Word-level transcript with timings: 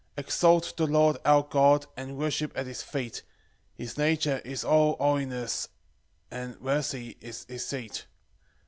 1 0.15 0.25
Exalt 0.25 0.73
the 0.77 0.87
Lord 0.87 1.17
our 1.25 1.43
God, 1.43 1.85
And 1.95 2.17
worship 2.17 2.51
at 2.57 2.65
his 2.65 2.81
feet; 2.81 3.21
His 3.75 3.99
nature 3.99 4.39
is 4.43 4.63
all 4.63 4.95
holiness, 4.95 5.69
And 6.31 6.59
mercy 6.59 7.17
is 7.21 7.45
his 7.47 7.67
seat. 7.67 8.07